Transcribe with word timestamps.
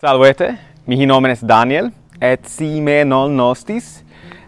Salvete, 0.00 0.58
mihi 0.88 1.06
nomen 1.06 1.30
est 1.30 1.44
Daniel, 1.46 1.92
et 2.20 2.48
si 2.50 2.80
me 2.80 3.04
non 3.04 3.28
nostis, 3.36 4.02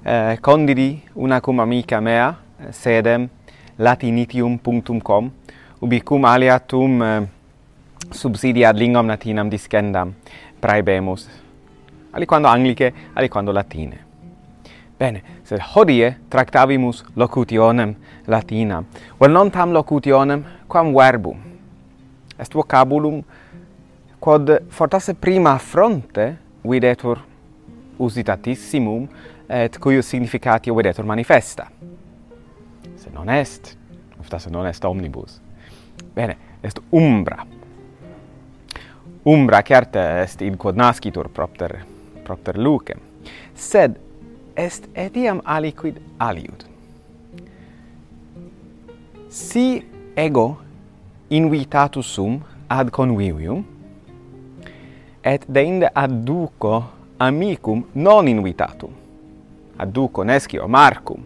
eh, 0.04 0.38
condidi 0.42 1.00
una 1.14 1.40
cum 1.40 1.60
amica 1.60 2.00
mea, 2.00 2.34
eh, 2.58 2.72
sedem 2.72 3.28
latinitium.com, 3.78 5.30
ubi 5.80 6.00
cum 6.02 6.24
alia 6.24 6.58
tum 6.58 7.00
eh, 7.00 7.28
subsidia 8.10 8.72
lingam 8.72 9.06
latinam 9.06 9.48
discendam 9.48 10.14
praebemus, 10.60 11.28
aliquando 12.12 12.48
anglice, 12.48 12.92
aliquando 13.14 13.52
latine. 13.52 14.00
Bene, 14.98 15.22
sed 15.44 15.60
hodie 15.60 16.16
tractavimus 16.28 17.04
locutionem 17.14 17.94
latinam, 18.26 18.84
vel 19.20 19.30
non 19.30 19.50
tam 19.50 19.70
locutionem, 19.70 20.42
quam 20.66 20.92
verbum. 20.92 21.38
Est 22.36 22.52
vocabulum 22.52 23.22
quod 24.18 24.62
fortasse 24.68 25.14
prima 25.14 25.58
fronte 25.58 26.36
videtur 26.62 27.20
usitatissimum 27.98 29.06
et 29.48 29.78
cuius 29.78 30.08
significatio 30.08 30.74
videtur 30.74 31.04
manifesta. 31.04 31.70
Se 32.96 33.10
non 33.10 33.28
est, 33.28 33.76
oftasse 34.18 34.50
non 34.50 34.66
est 34.66 34.84
omnibus. 34.84 35.40
Bene, 36.14 36.36
est 36.62 36.80
umbra. 36.90 37.46
Umbra 39.24 39.62
certe 39.62 40.00
est 40.22 40.40
in 40.42 40.56
quod 40.56 40.76
nascitur 40.76 41.28
propter 41.28 41.84
propter 42.24 42.58
lucem. 42.58 42.98
Sed 43.54 43.96
est 44.56 44.88
etiam 44.94 45.40
aliquid 45.44 46.00
aliud. 46.18 46.64
Si 49.28 49.84
ego 50.16 50.56
invitatus 51.28 52.06
sum 52.06 52.40
ad 52.68 52.90
convivium 52.90 53.64
et 55.26 55.42
deinde 55.48 55.90
adduco 55.92 56.84
amicum 57.18 57.82
non 57.94 58.28
invitatum. 58.28 58.90
Adduco 59.76 60.22
nescio 60.22 60.68
Marcum, 60.68 61.20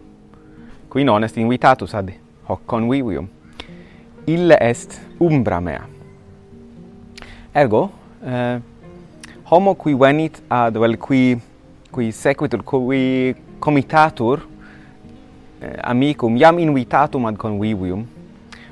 qui 0.89 1.03
non 1.03 1.23
est 1.23 1.37
invitatus 1.37 1.93
ad 1.93 2.11
hoc 2.47 2.65
convivium. 2.65 3.27
Ille 4.25 4.57
est 4.59 4.99
umbra 5.19 5.59
mea. 5.61 5.85
Ergo, 7.53 7.91
eh, 8.25 8.59
homo 9.51 9.75
qui 9.75 9.93
venit 9.93 10.41
ad 10.47 10.77
vel 10.77 10.97
qui 10.97 11.37
qui 11.91 12.11
sequitur 12.11 12.63
qui 12.63 13.35
comitatur 13.59 14.47
eh, 15.61 15.77
amicum 15.83 16.37
iam 16.37 16.57
invitatum 16.57 17.25
ad 17.25 17.37
convivium 17.37 18.05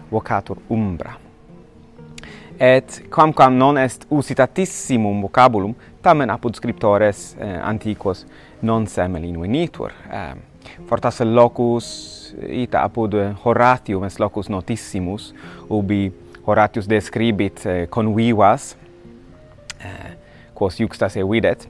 vocatur 0.09 0.57
umbra 0.69 1.28
et 2.59 3.03
quamquam 3.09 3.55
non 3.55 3.77
est 3.77 4.05
usitatissimum 4.11 5.21
vocabulum 5.21 5.73
tamen 6.01 6.29
apud 6.29 6.55
scriptores 6.55 7.37
eh, 7.39 7.59
antiquos 7.63 8.25
non 8.61 8.87
semel 8.87 9.23
invenitur 9.23 9.93
eh, 10.11 10.35
fortas 10.89 11.21
locus 11.23 12.35
ita 12.49 12.83
apud 12.83 13.15
Horatium 13.43 14.03
est 14.03 14.19
locus 14.19 14.49
notissimus 14.49 15.33
ubi 15.69 16.11
Horatius 16.45 16.87
describit 16.87 17.65
eh, 17.65 17.87
convivas 17.89 18.75
eh, 19.79 20.17
quos 20.53 20.79
iuxtas 20.79 21.13
se 21.13 21.23
videt 21.23 21.67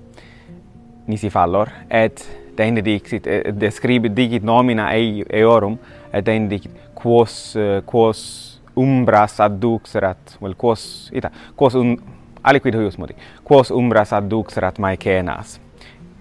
nisi 1.08 1.30
fallor 1.30 1.70
et 1.90 2.26
deinde 2.58 2.82
dixit 2.82 3.28
eh, 3.28 3.54
describit 3.54 4.14
digit 4.14 4.44
nomina 4.44 4.90
ei, 4.98 5.24
eorum 5.30 5.78
et 6.12 6.26
deinde 6.26 6.50
dicit 6.50 6.72
quos 6.96 7.56
eh, 7.56 7.82
quos 7.86 8.49
umbras 8.80 9.40
adduxerat 9.44 10.38
vel 10.42 10.56
quos 10.56 11.10
ita 11.14 11.32
quos 11.56 11.76
un 11.76 11.98
aliquid 12.44 12.76
huius 12.80 12.98
modi 12.98 13.16
quos 13.44 13.72
umbras 13.72 14.14
adduxerat 14.14 14.80
maecenas 14.80 15.60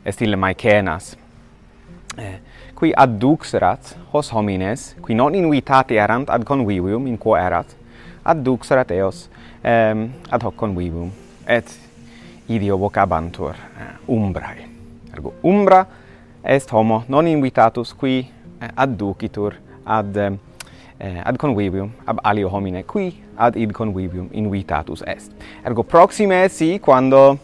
est 0.05 0.23
ille 0.23 0.37
maecenas 0.37 1.17
eh, 2.19 2.39
qui 2.79 2.93
adduxerat 2.97 3.97
hos 4.13 4.33
homines 4.33 4.95
qui 5.03 5.15
non 5.15 5.35
invitati 5.35 5.95
erant 5.95 6.31
ad 6.31 6.45
convivium 6.45 7.07
in 7.07 7.19
quo 7.19 7.37
erat 7.37 7.77
adduxerat 8.25 8.91
eos 8.91 9.29
ehm, 9.63 10.09
ad 10.31 10.43
hoc 10.43 10.57
convivium 10.57 11.11
et 11.47 11.69
idio 12.49 12.79
vocabantur 12.79 13.55
eh, 13.55 13.95
umbrae. 14.07 14.69
Ergo 15.13 15.35
umbra 15.43 15.87
est 16.43 16.73
homo 16.73 17.05
non 17.09 17.27
invitatus 17.27 17.95
qui 17.95 18.21
eh, 18.61 18.69
adducitur 18.75 19.55
ad 19.85 20.17
eh, 20.17 20.39
eh, 20.99 21.21
ad 21.25 21.37
convivium 21.37 21.91
ab 22.05 22.19
alio 22.23 22.49
homine 22.49 22.85
qui 22.85 23.23
ad 23.37 23.57
id 23.57 23.73
convivium 23.73 24.29
invitatus 24.33 25.03
est. 25.07 25.33
Ergo 25.65 25.83
proxime 25.83 26.49
si 26.49 26.79
quando 26.81 27.39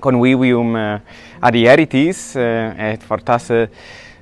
convivium 0.00 0.76
eh, 0.76 1.00
adieritis 1.40 2.34
eh, 2.36 2.92
et 2.92 3.02
fortasse 3.02 3.70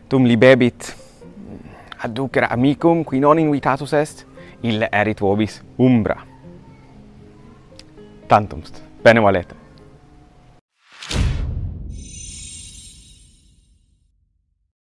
dum 0.08 0.24
libebit 0.24 0.94
mm, 0.94 1.56
adducere 2.04 2.46
amicum 2.46 3.04
qui 3.04 3.18
non 3.18 3.38
invitatus 3.38 3.92
est 3.92 4.26
ille 4.62 4.88
erit 4.90 5.20
vobis 5.20 5.62
umbra. 5.76 6.16
Tantum 8.26 8.62
bene 9.02 9.20
valete 9.20 9.61